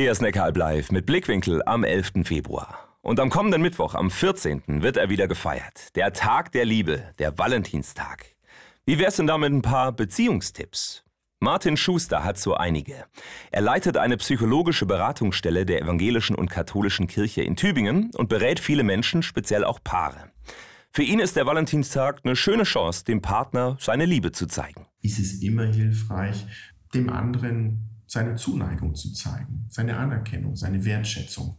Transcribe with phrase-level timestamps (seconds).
[0.00, 2.24] Hier ist Neckaralb live mit Blickwinkel am 11.
[2.24, 2.96] Februar.
[3.02, 4.80] Und am kommenden Mittwoch, am 14.
[4.80, 5.94] wird er wieder gefeiert.
[5.94, 8.24] Der Tag der Liebe, der Valentinstag.
[8.86, 11.04] Wie wär's denn da mit ein paar Beziehungstipps?
[11.38, 13.04] Martin Schuster hat so einige.
[13.50, 18.84] Er leitet eine psychologische Beratungsstelle der evangelischen und katholischen Kirche in Tübingen und berät viele
[18.84, 20.30] Menschen, speziell auch Paare.
[20.92, 24.86] Für ihn ist der Valentinstag eine schöne Chance, dem Partner seine Liebe zu zeigen.
[25.02, 26.46] Ist es immer hilfreich,
[26.94, 31.56] dem anderen seine Zuneigung zu zeigen, seine Anerkennung, seine Wertschätzung.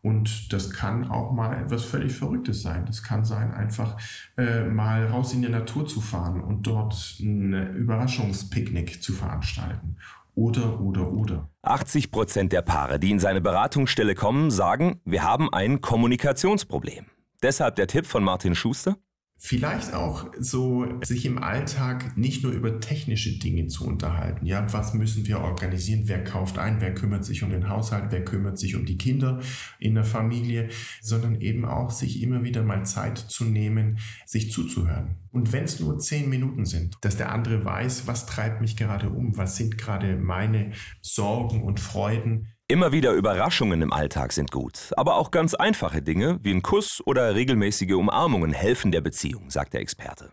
[0.00, 2.86] Und das kann auch mal etwas völlig Verrücktes sein.
[2.86, 3.96] Das kann sein, einfach
[4.36, 9.96] äh, mal raus in die Natur zu fahren und dort ein Überraschungspicknick zu veranstalten.
[10.36, 11.48] Oder, oder, oder.
[11.62, 17.06] 80 Prozent der Paare, die in seine Beratungsstelle kommen, sagen, wir haben ein Kommunikationsproblem.
[17.42, 18.96] Deshalb der Tipp von Martin Schuster.
[19.40, 24.44] Vielleicht auch so, sich im Alltag nicht nur über technische Dinge zu unterhalten.
[24.44, 26.02] Ja, was müssen wir organisieren?
[26.06, 26.80] Wer kauft ein?
[26.80, 28.06] Wer kümmert sich um den Haushalt?
[28.10, 29.40] Wer kümmert sich um die Kinder
[29.78, 30.70] in der Familie?
[31.00, 35.14] Sondern eben auch sich immer wieder mal Zeit zu nehmen, sich zuzuhören.
[35.30, 39.08] Und wenn es nur zehn Minuten sind, dass der andere weiß, was treibt mich gerade
[39.08, 39.36] um?
[39.36, 42.48] Was sind gerade meine Sorgen und Freuden?
[42.70, 47.02] Immer wieder Überraschungen im Alltag sind gut, aber auch ganz einfache Dinge wie ein Kuss
[47.06, 50.32] oder regelmäßige Umarmungen helfen der Beziehung, sagt der Experte.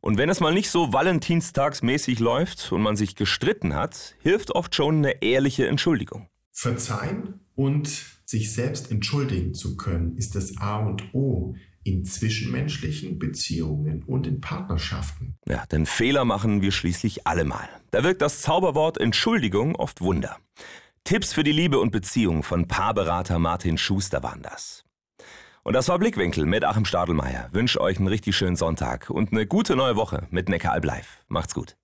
[0.00, 4.72] Und wenn es mal nicht so valentinstagsmäßig läuft und man sich gestritten hat, hilft oft
[4.72, 6.28] schon eine ehrliche Entschuldigung.
[6.52, 7.88] Verzeihen und
[8.24, 14.40] sich selbst entschuldigen zu können, ist das A und O in zwischenmenschlichen Beziehungen und in
[14.40, 15.34] Partnerschaften.
[15.48, 17.68] Ja, denn Fehler machen wir schließlich alle mal.
[17.90, 20.36] Da wirkt das Zauberwort Entschuldigung oft Wunder.
[21.08, 24.84] Tipps für die Liebe und Beziehung von Paarberater Martin Schuster waren das.
[25.62, 27.48] Und das war Blickwinkel mit Achim Stadelmeier.
[27.50, 31.24] Wünsche euch einen richtig schönen Sonntag und eine gute neue Woche mit Neckaralb Live.
[31.28, 31.78] Macht's gut.